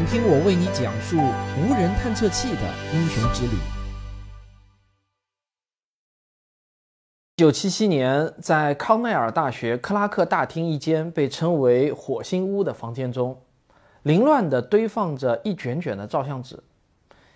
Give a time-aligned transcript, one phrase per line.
[0.00, 2.62] 请听我为你讲述无人探测器的
[2.94, 3.52] 英雄之旅。
[7.36, 13.38] 一九七七年，在康奈尔大学克拉克大厅一间被称为“火星屋”的房间中，
[14.04, 16.58] 凌乱地堆放着一卷卷的照相纸。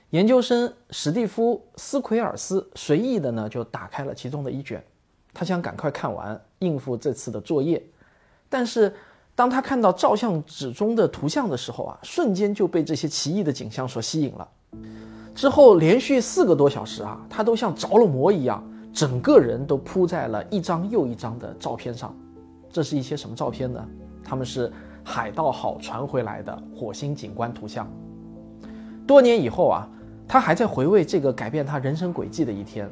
[0.09, 4.83] 研究生史蒂夫·斯奎尔斯随意的呢就打开了其中的一卷，
[5.35, 7.85] 他想赶快看完，应付这次的作业，
[8.49, 8.91] 但是。
[9.37, 14.49] 当他看到照相纸中的图像的时候啊，瞬间就被这些奇异的景象所吸引了。
[15.35, 18.63] 之后连续四个多小时啊，他都像着了魔一样，
[18.93, 22.15] 整个人都扑在了一张又一张的照片上。
[22.71, 23.85] 这是一些什么照片呢？
[24.23, 27.91] 他们是海盗号传回来的火星景观图像。
[29.07, 29.89] 多年以后啊，
[30.29, 32.89] 他还在回味这个改变他人生轨迹的一天。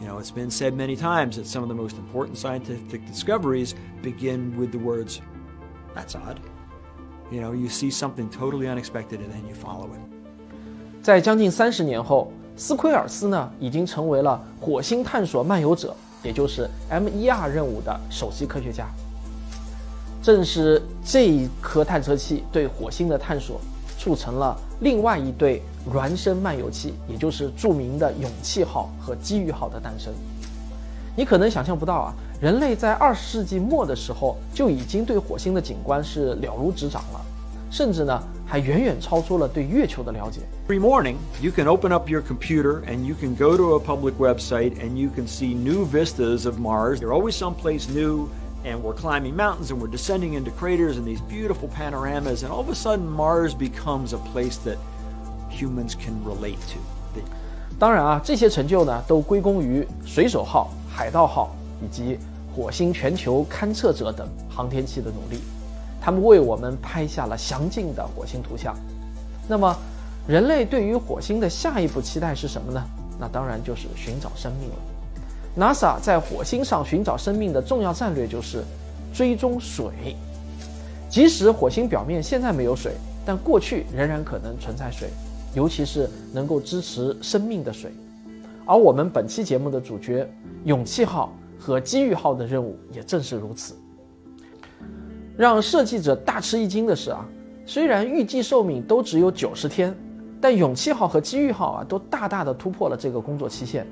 [0.00, 3.72] You know, it's been said many times that some of the most important scientific discoveries
[4.02, 5.20] begin with the words.
[5.96, 6.36] That's odd.
[7.30, 10.00] You know, you see something totally unexpected and then you follow it.
[11.02, 18.86] 在将近三十年后，斯奎尔斯呢已经成为了火星探索漫游者，也就是 MER 任务的首席科学家。
[20.22, 23.60] 正是这一颗探测器对火星的探索，
[23.98, 30.12] 促成了另外一对孪生漫游器，也就是著名的勇气号和机遇号的诞生。
[31.16, 32.14] 你可能想象不到啊。
[32.39, 37.21] 人类在二十世纪末的时候就已经对火星的景观是了如指掌了，
[37.69, 40.41] 甚至呢还远远超出了对月球的了解。
[40.67, 44.73] Every morning, you can open up your computer and you can go to a public website
[44.79, 46.99] and you can see new vistas of Mars.
[46.99, 48.27] You're always someplace new,
[48.65, 52.59] and we're climbing mountains and we're descending into craters and these beautiful panoramas, and all
[52.59, 54.77] of a sudden, Mars becomes a place that
[55.49, 56.79] humans can relate to.
[57.79, 61.55] 当然啊，这些成就呢都归功于水手号、海盗号。
[61.82, 62.18] 以及
[62.54, 65.40] 火星全球勘测者等航天器的努力，
[66.00, 68.74] 他们为我们拍下了详尽的火星图像。
[69.48, 69.76] 那么，
[70.26, 72.82] 人类对于火星的下一步期待是什么呢？
[73.18, 74.76] 那当然就是寻找生命了。
[75.58, 78.62] NASA 在火星上寻找生命的重要战略就是
[79.14, 80.16] 追踪水。
[81.08, 82.92] 即使火星表面现在没有水，
[83.24, 85.08] 但过去仍然可能存在水，
[85.54, 87.90] 尤其是能够支持生命的水。
[88.66, 90.28] 而我们本期节目的主角——
[90.64, 91.32] 勇气号。
[91.66, 93.74] 和机遇号的任务也正是如此。
[95.36, 97.26] 让设计者大吃一惊的是啊，
[97.66, 99.92] 虽然预计寿命都只有九十天，
[100.40, 103.84] 但勇气号和机遇号啊都大大的突破了这个工作期限。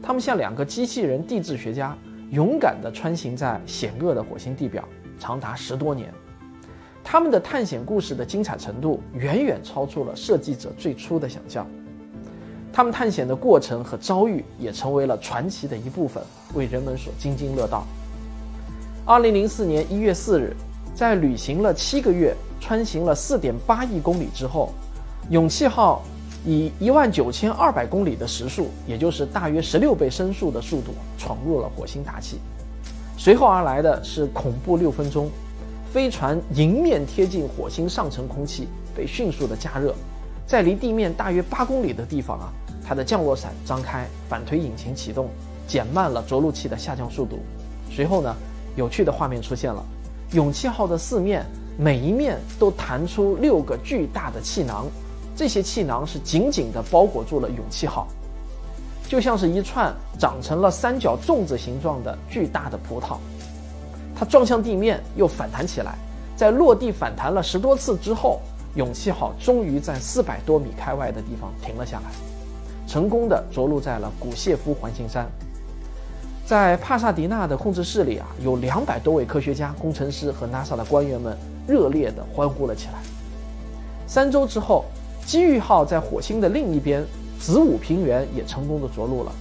[0.00, 1.98] 他们像两个机器人地质学家，
[2.30, 6.14] 勇敢地穿行在险恶的火星地表，长达十多年。
[7.02, 11.66] 他们的探险故事的精彩程度远远超出了设计者最初的想象。
[12.72, 16.22] 他们探险的过程和遭遇也成为了传奇的一部分，
[16.54, 17.84] 为人们所津津乐道。
[19.04, 20.54] 二零零四年一月四日，
[20.94, 24.72] 在旅行了七个月、穿行了四点八亿公里之后，
[25.30, 26.02] 勇气号
[26.44, 32.38] 以一万九千二百公里的时速，也就是大约十六倍声速的速度，闯入了火星大气。
[33.16, 35.30] 随后而来的是恐怖六分钟，
[35.92, 39.94] 飞船迎面贴近火星上层空气，被迅速的加热，
[40.48, 42.52] 在离地面大约八公里的地方啊。
[42.84, 45.28] 它的降落伞张开，反推引擎启动，
[45.66, 47.38] 减慢了着陆器的下降速度。
[47.90, 48.34] 随后呢，
[48.76, 49.84] 有趣的画面出现了：
[50.32, 51.44] 勇气号的四面，
[51.76, 54.86] 每一面都弹出六个巨大的气囊，
[55.36, 58.08] 这些气囊是紧紧地包裹住了勇气号，
[59.06, 63.18] 就像是一串长成了三角粽子形状的巨大的葡萄。
[64.16, 65.94] 它撞向地面，又反弹起来，
[66.34, 68.40] 在落地反弹了十多次之后，
[68.74, 72.10] 勇气号终于在四百多米开外的地方停了下来。
[72.86, 75.26] 成功的着陆在了古谢夫环形山，
[76.46, 81.36] 在帕萨迪纳的控制室里啊，有两百多位科学家、工程师和 NASA 的官员们
[81.66, 82.94] 热烈地欢呼了起来。
[84.06, 84.86] 三周之后，
[85.26, 87.04] 机遇号在火星的另一边
[87.38, 89.32] 子午平原也成功的着陆了，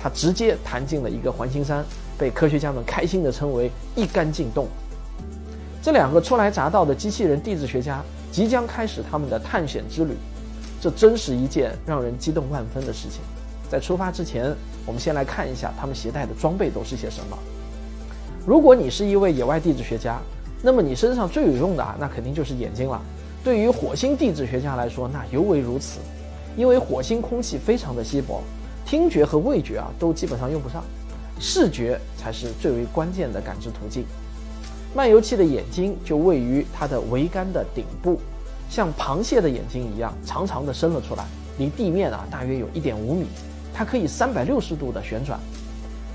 [0.00, 1.84] 它直接弹进了一个环形山，
[2.16, 4.68] 被科学家们开心地称为“一杆进洞”。
[5.82, 8.00] 这两个初来乍到的机器人地质学家
[8.32, 10.14] 即将开始他们的探险之旅。
[10.80, 13.20] 这真是一件让人激动万分的事情。
[13.70, 14.52] 在出发之前，
[14.84, 17.38] 我们先来看一下他们携带的装备都是些什么。
[18.44, 20.18] 如果你是一位野外地质学家，
[20.60, 23.00] 那么你身上最有用的啊，那肯定就是眼睛了。
[23.44, 26.00] 对于火星地质学家来说，那尤为如此，
[26.56, 28.42] 因为火星空气非常的稀薄，
[28.84, 30.82] 听觉和味觉啊都基本上用不上，
[31.38, 34.04] 视觉才是最为关键的感知途径。
[34.94, 38.18] 漫游器的眼睛就位于它的桅杆的顶部。
[38.68, 41.26] 像螃蟹的眼睛一样长长的伸了出来，
[41.58, 43.26] 离地面啊大约有一点五米。
[43.74, 45.38] 它可以三百六十度的旋转，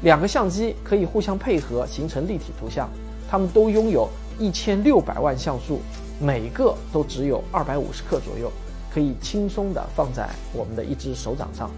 [0.02, 2.90] 两个相机可以互相配合形成立体图像。
[3.30, 4.08] 它们都拥有
[4.40, 5.82] 一千六百万像素，
[6.20, 8.52] 每个都只有二百五十克左右，
[8.94, 11.70] 可以轻松地放在我们的一只手掌上。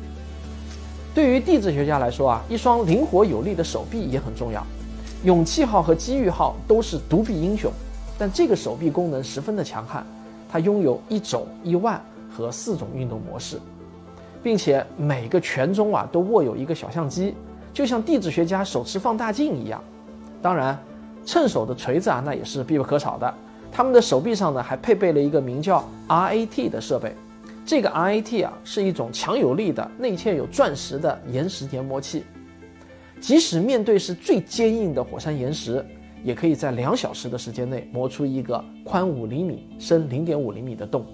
[1.14, 4.66] 对于地质学家来说啊，一双灵活有力的手臂也很重要。
[5.24, 7.70] 勇气号和机遇号都是独臂英雄，
[8.18, 10.06] 但这个手臂功能十分的强悍，
[10.50, 12.02] 它拥有一肘一腕
[12.32, 13.60] 和四种运动模式，
[14.42, 17.36] 并且每个拳中啊都握有一个小相机，
[17.74, 19.84] 就像地质学家手持放大镜一样。
[20.42, 20.80] 当然，
[21.26, 23.34] 趁手的锤子啊那也是必不可少的。
[23.74, 27.14] 他们的手臂上呢还配备了一个名叫 RAT 的设备，
[27.66, 32.24] 这个 RAT 啊是一种强有力的内嵌有钻石的岩石研磨器。
[33.20, 35.86] 即使面对是最坚硬的火山岩石，
[36.24, 41.06] 也可以在两小时的时间内磨出一个宽五厘米、深零点五厘米的洞。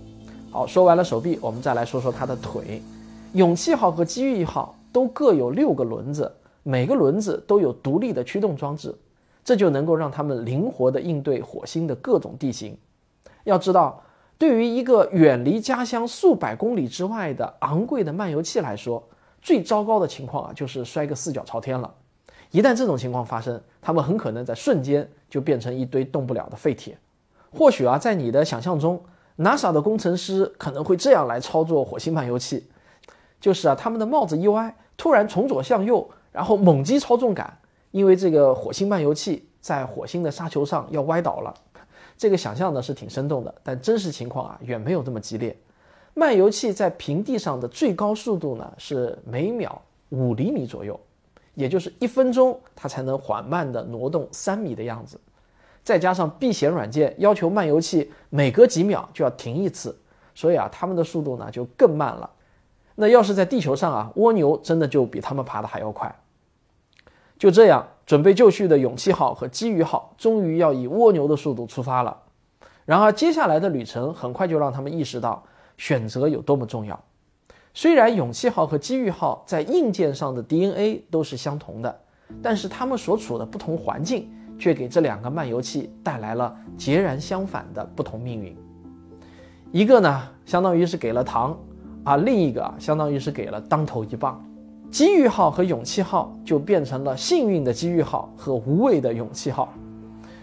[0.52, 2.82] 好，说完了手臂，我们再来说说它的腿。
[3.34, 6.32] 勇气号和机遇号都各有六个轮子，
[6.64, 8.96] 每个轮子都有独立的驱动装置，
[9.44, 12.78] 这就能够让它们灵活地应对火星的各种地形。
[13.44, 14.02] 要知道，
[14.38, 19.04] 对于一个远离家乡数百公里之外的昂贵的漫游器来说，
[19.46, 21.94] 最糟糕的情况啊，就是摔个四脚朝天了。
[22.50, 26.98] 一旦这种情况发生，他们很可能在瞬间就变成一堆动不了的废铁。
[27.56, 29.00] 或许啊，在你的想象中
[29.38, 32.68] ，NASA 的工程师可能会这样来操作火星漫游器：
[33.40, 37.60] 就是啊，他们的帽子一歪，突然从左向右，然后猛击操纵杆，
[37.92, 41.54] 因为这个火星漫游器在火星的沙丘上要歪倒了。
[42.18, 45.56] 这个想象呢是挺生动的，但真实情况啊远没有这么激烈。
[46.18, 50.98] 漫游器在平地上的最高速度呢是每秒五厘米左右，
[51.56, 55.20] 也就是一分钟它才能缓慢地挪动三米的样子。
[55.84, 59.94] 再加上避险软件要求漫游器每隔几秒就要停一次，
[60.34, 62.30] 所以啊，它们的速度呢就更慢了。
[62.96, 66.16] 那要是在地球上啊，蜗牛真的就比它们爬得还要快。
[67.38, 72.18] 就这样，准备就绪的勇气号和机遇号终于要以蜗牛的速度出发了。
[72.86, 75.44] 然而，接下来的旅程很快就让他们意识到。
[75.78, 77.00] 选择有多么重要？
[77.74, 82.00] 虽然勇气号和机遇号在硬件上的 DNA 都是相同的，
[82.42, 88.56] 但是它们所处的不同环境却给这两个漫游器带来了截然相反的不同命运。
[89.72, 91.58] 一个呢，相当于是给了糖，
[92.06, 94.42] 而另一个啊，相当于是给了当头一棒。
[94.90, 99.74] 机遇号和勇气号就变成了幸运的机遇号和无畏的勇气号。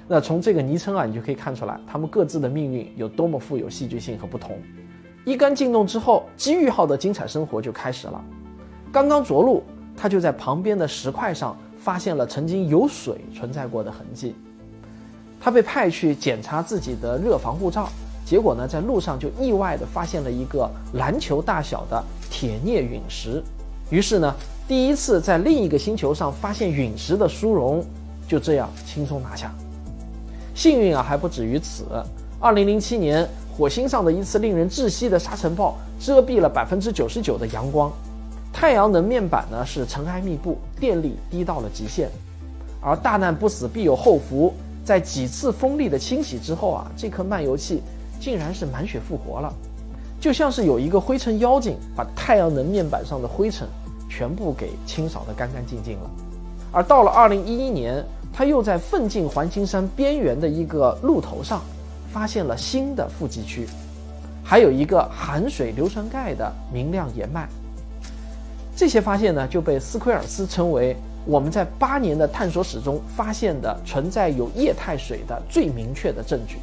[0.06, 4.58] 那从这个昵称啊，你就可以看出来，他们各自的命运有多么富有戏剧性和不同。
[5.24, 8.20] 一杆进洞之后，机遇号的精彩生活就开始了。
[8.90, 9.62] 刚刚着陆，
[9.96, 14.34] 他就在旁边的石块上发现了曾经有水存在过的痕迹。
[15.40, 17.88] 他被派去检查自己的热防护罩，
[18.26, 23.40] 结果呢，在路上就意外地发现了一个篮球大小的铁镍陨石。
[23.90, 24.34] 于是呢，
[24.66, 27.84] 第一次在另一个星球上发现陨石的殊荣，
[28.26, 29.54] 就这样轻松拿下。
[30.52, 31.84] 幸运啊，还不止于此。
[32.40, 33.24] 二零零七年。
[33.56, 37.92] 火星上的一次令人窒息的沙尘暴遮蔽了百分之九十九的阳光，
[38.52, 42.08] 太阳能面板呢是尘埃密布，电力低到了极限。
[42.80, 44.54] 而大难不死必有后福，
[44.84, 47.82] 在几次风力的清洗之后啊，这颗漫游器
[48.18, 49.52] 竟然是满血复活了，
[50.18, 53.68] 就像是有一个灰尘妖精把太阳能面板上的灰尘
[54.08, 56.10] 全部给清扫得干干净净了。
[56.72, 58.02] 而到了二零一一年，
[58.32, 61.60] 它又在奋进环形山边缘的一个路头上。
[62.12, 63.66] 发现了新的富集区，
[64.44, 67.48] 还有一个含水硫酸钙的明亮岩脉。
[68.76, 76.56] 这些发现呢，就被斯奎尔斯称为我们在八年的探索史中发现的存在有液态水的最明确的证据。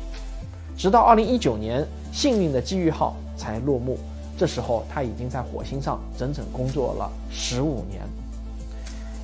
[0.78, 3.98] 直到二零一九年，幸运的机遇号才落幕。
[4.38, 8.02] 这时候，它已经在火星上整整工作了十五年。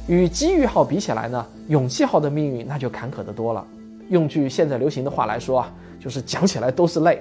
[0.07, 3.65] 与机遇号比起来呢，勇气号的命运那就坎坷得多了。
[4.09, 5.71] 用句现在流行的话来说啊。
[6.05, 7.19] 就是讲起来都是泪。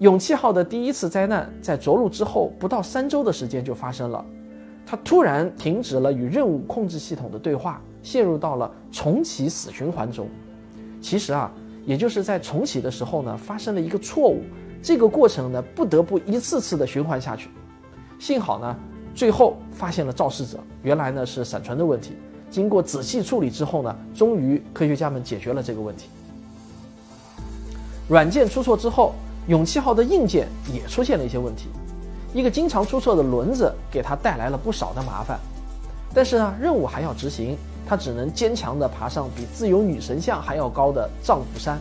[0.00, 4.22] 勇气号的第一次灾难在着陆之后不到三周的时间就发生了，
[4.84, 10.28] 它突然停止了与任务控制系统的对话，陷入到了重启死循环中。
[11.00, 11.50] 其实啊，
[11.86, 14.42] 也就是在重启的时候呢，发生了一个错误，
[14.82, 17.48] 这个过程呢不得不一次次的循环下去。
[18.18, 18.76] 幸好呢，
[19.14, 22.12] 最后发现了肇事者，原来呢是闪存的问题。
[22.50, 26.10] 经过仔细处理之后呢，终于科学家们解决了这个问题。
[28.10, 29.14] 软件出错之后，
[29.46, 31.68] 勇气号的硬件也出现了一些问题。
[32.34, 35.38] 一个经常出错的轮子给他带来了不少的麻烦。
[36.12, 41.78] 但是呢，任务还要执行，他只能坚强地爬上比自由女神像还要高的丈夫山，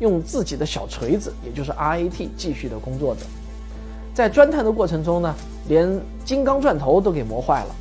[0.00, 3.20] 用自己的小锤子，也就是 RAT 继续的工作着。
[4.12, 5.32] 在钻探的过程中呢，
[5.68, 5.88] 连
[6.24, 7.76] 金刚钻头都给磨坏了。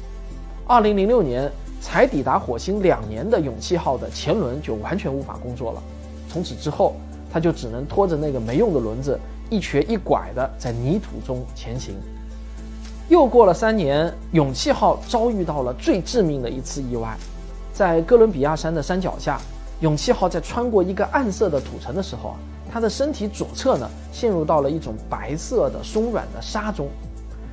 [0.68, 5.82] 二零零六年才抵达火星两年的勇气号的前轮就完全无法工作了。
[6.30, 6.94] 从此之后。
[7.38, 9.16] 他就只能拖着那个没用的轮子，
[9.52, 11.94] 一瘸一拐地在泥土中前行。
[13.10, 17.16] 又过了三年，勇气号遭遇到了最致命的一次意外，
[17.72, 19.40] 在哥伦比亚山的山脚下，
[19.82, 22.38] 勇气号在穿过一个暗色的土层的时候啊，
[22.72, 26.90] 它的身体左侧呢陷入到了一种白色的松软的沙中，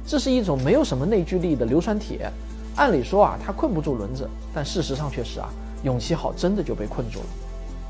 [0.06, 2.32] 这是一种没有什么内聚力的硫酸铁。
[2.76, 5.50] 按理说啊，它困不住轮子，但事实上却是啊，
[5.82, 7.26] 勇气号真的就被困住了。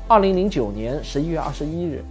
[0.07, 2.03] 二零零九年十一月二十一日，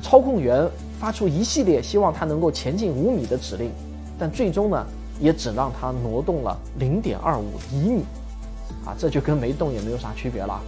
[0.00, 0.68] 操控员
[1.00, 3.72] 发出一系列希望它能够前进五米的指令，
[4.16, 4.86] 但最终呢，
[5.18, 8.02] 也只让它挪动了零点二五厘米，
[8.86, 10.60] 啊，这就跟没动也没有啥区别了。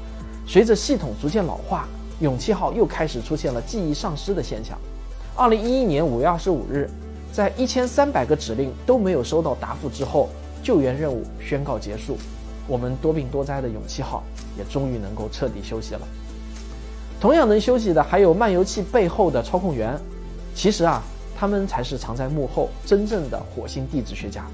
[0.45, 1.87] 随着系统逐渐老化，
[2.19, 4.77] 勇气号又开始出现了记忆丧失的现象。
[5.37, 6.91] 二零一一年五月二十五日，
[7.33, 10.29] 在一千三百个指令都没有收到答复之后。
[10.65, 12.17] 救援任务宣告结束，
[12.69, 14.23] 我们多病多灾的勇气号
[14.57, 16.01] 也终于能够彻底休息了。
[17.23, 19.97] 同样能休息的还有漫游器背后的操控员，
[20.57, 21.01] 其实啊，
[21.37, 24.45] 他们才是藏在幕后真正的火星地质学家。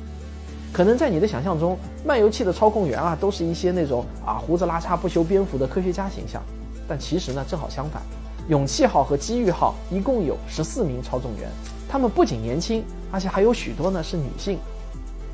[0.70, 6.42] 可能在你的想象中，漫游器的操控员啊，都是一些那种啊胡子拉碴不修边幅的科学家形象，
[6.87, 8.02] 但其实呢，正好相反。
[8.50, 11.48] 勇气号和机遇号一共有十四名操纵员，
[11.88, 14.58] 他们不仅年轻，而且还有许多呢是女性。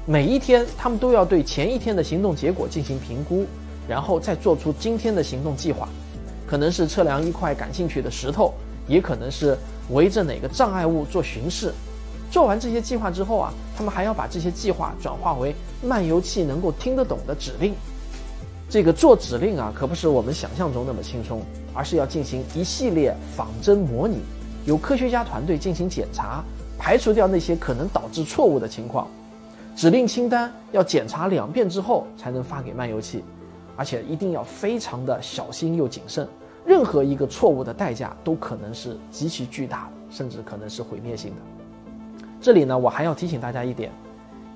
[0.06, 3.44] 每一天，他们都要对前一天的行动结果进行评估，
[3.88, 5.88] 然后再做出今天的行动计划。
[6.54, 8.54] 可能是测量一块感兴趣的石头，
[8.86, 9.58] 也可能是
[9.90, 11.72] 围着哪个障碍物做巡视。
[12.30, 17.74] 做完这些计划之后啊，他们还要把这些计划转化为漫游器能够听得懂的指令。
[18.70, 21.42] 这个做指令啊，可不是我们想象中那么轻松，
[21.74, 24.20] 而是要进行一系列仿真模拟，
[24.64, 26.40] 由科学家团队进行检查，
[26.78, 29.08] 排除掉那些可能导致错误的情况。
[29.74, 33.24] 指令清单要检查两遍之后才能发给漫游器，
[33.74, 36.24] 而且一定要非常的小心又谨慎，
[36.66, 41.36] 任何一个错误的代价都可能是极其巨大的，甚至可能是毁灭性的。
[42.40, 43.92] 这里呢，我还要提醒大家一点：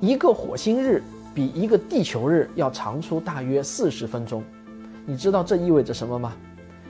[0.01, 1.03] 一个火星日
[1.35, 4.43] 比一个地球日要长出大约四十分钟。
[5.07, 6.35] 你知道这意味着什么吗？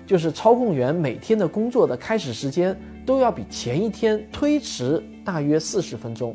[0.06, 6.34] 就是操控员每天的工作的开始时间都要比前一天推迟大约四十分钟。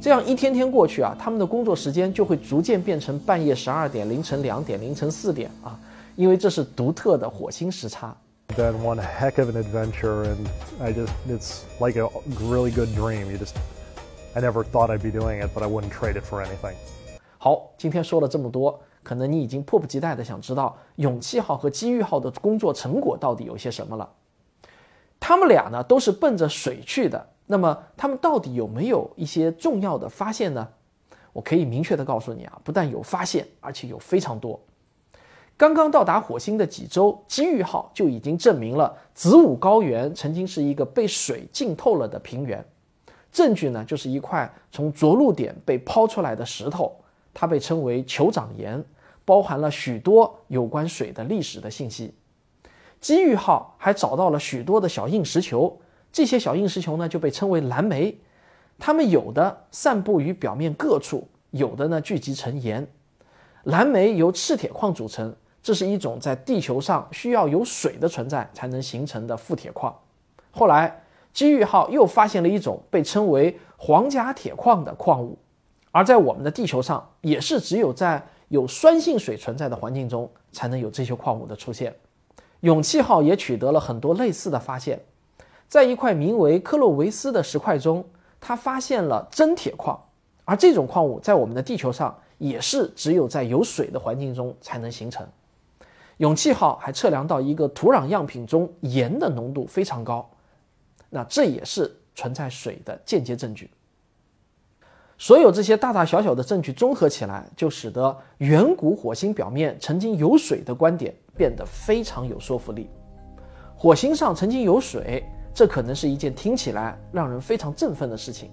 [0.00, 5.78] 这样一天天过去啊，他们的工作时间就会逐渐变成半夜十二点、凌晨两点、凌晨四点啊，
[6.16, 8.16] 因为这是独特的火星时差。
[8.56, 10.46] Been one heck of an adventure, and
[10.80, 12.08] I just it's like a
[12.40, 13.30] really good dream.
[13.30, 13.54] You just
[14.34, 16.74] I never thought I'd be doing it, but I wouldn't trade it for anything.
[17.36, 24.08] 好，今天说了这么多，可能你已经迫不及待的想知道勇气号和机遇号的工作成果到底有些什么了。
[25.20, 27.26] 他们俩呢，都是奔着水去的。
[27.46, 30.66] 那么他们到底有没有一些重要的发现呢？
[31.32, 34.58] 我可以明确的告诉你啊，不但有发现，而且有非常多。
[35.58, 42.62] 刚刚到达火星的几周，机遇号就已经证明了子午高原曾经是一个被水浸透了的平原。
[43.32, 46.94] 证据呢，就是一块从着陆点被抛出来的石头，
[47.32, 48.84] 它被称为酋长岩，
[49.24, 52.12] 包含了许多有关水的历史的信息。
[53.00, 55.80] 机遇号还找到了许多的小硬石球。
[56.12, 58.18] 这些小硬石球呢，就被称为蓝莓，
[58.78, 62.86] 它们有的散布于表面各处，有的呢聚集成岩。
[63.64, 65.34] 蓝莓由赤铁矿组成，
[65.66, 69.92] 这是一种在地球上需要有水的存在才能形成的富铁矿。
[70.52, 75.36] 后来，机遇号又发现了一种被称为黄甲铁矿的矿物，
[75.90, 81.92] 而在我们的地球上，也是只有在有酸性水存在的环境中，才能有这些矿物的出现。
[82.60, 85.00] 勇气号也取得了很多类似的发现。
[85.66, 88.04] 在一块名为克洛维斯的石块中，
[88.40, 90.00] 他发现了真铁矿，
[90.44, 95.26] 而这种矿物在我们的地球上也是只有在有水的环境中才能形成。
[96.18, 100.28] 勇气号还测量到一个土壤样品中盐的浓度非常高，
[101.10, 103.70] 那这也是存在水的间接证据。
[105.18, 112.90] 所有这些大大小小的证据综合起来，就使得远古火星表面曾经有水的观点变得非常有说服力。
[113.76, 115.24] 火星上曾经有水。
[115.56, 118.50] 这可能是一件听起来让人非常振奋的事情，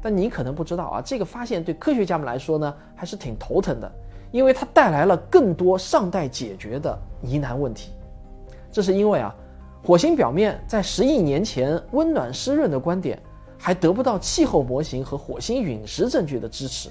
[0.00, 3.92] 但你可能不知道啊，这个发现对科学家们来说呢，还是挺头疼的，
[4.34, 7.92] 因为它带来了更多尚待解决的疑难问题。
[8.72, 9.32] 这是因为啊，
[9.80, 13.16] 火星表面在十亿年前温暖湿润的观点，
[13.56, 16.88] 还得不到气候模型和火星陨石证据的支持。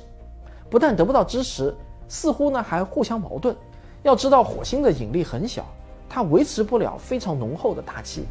[0.69, 1.75] 不但得不到支持，
[2.07, 3.53] 似乎呢还互相矛盾。
[4.03, 5.65] 要知道，火星的引力很小，
[6.07, 8.23] 它维持不了非常浓厚的大气。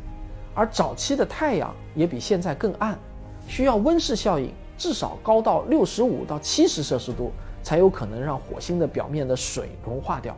[0.54, 2.98] 而早期的太阳也比现在更暗，
[3.46, 7.30] 需要温室效应至少高到六十五到七十摄氏度，
[7.62, 10.36] 才有可能让火星的表面的水融化掉。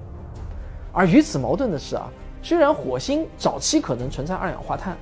[0.93, 2.09] 而与此矛盾的是啊，
[2.43, 4.97] 虽然火星早期可能存在二氧化碳，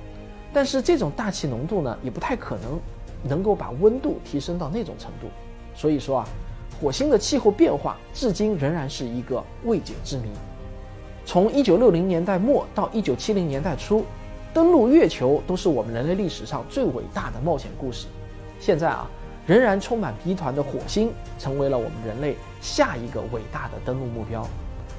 [0.51, 2.79] 但是这种大气浓度呢，也不太可能
[3.21, 5.27] 能够把温度提升到那种程度。
[5.75, 6.27] 所以说啊，
[6.81, 10.29] 火星的气候变化至今仍然是一个未解之谜。
[11.25, 14.03] 从一九六零年代末到一九七零年代初，
[14.53, 18.07] 登陆月球都是我们人类历史上最伟大的冒险故事。
[18.59, 19.09] 现在啊，
[19.45, 24.47] 仍然充满谜团的火星，成为了我们人类下一个伟大的登陆目标。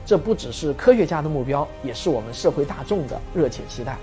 [0.05, 3.97] 这不只是科学家的目标，也是我们社会大众的热切期待。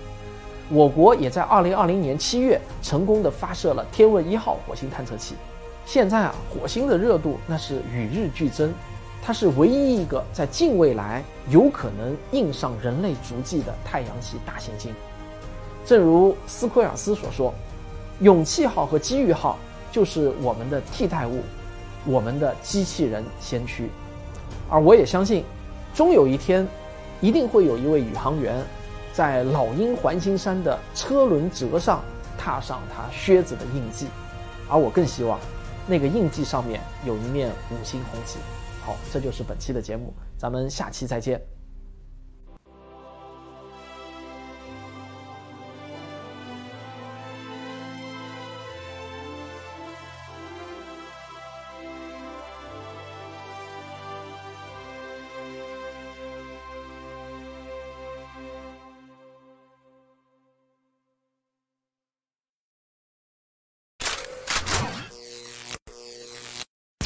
[0.69, 5.35] 我国也在2020年7月成功的发射了天问一号火星探测器。
[5.85, 8.73] 现在啊，火星的热度那是与日俱增，
[9.21, 14.93] 它是唯一一个在近未来有可能印上人类足迹的太阳系大行星。
[15.85, 17.53] 正如斯奎尔斯所说
[18.21, 19.57] ：“勇气号和机遇号
[19.91, 21.41] 就是我们的替代物，
[22.05, 23.89] 我们的机器人先驱。”
[24.69, 25.43] 而我也相信，
[25.93, 26.67] 终有一天，
[27.19, 28.63] 一定会有一位宇航员，
[29.13, 32.01] 在老鹰环形山的车轮辙上
[32.37, 34.07] 踏上他靴子的印记。
[34.69, 35.39] 而我更希望。
[35.87, 38.37] 那个印记上面有一面五星红旗。
[38.85, 41.60] 好，这就是本期的节目，咱们下期再见。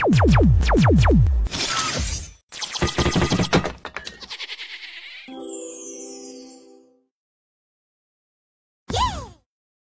[0.07, 1.64] You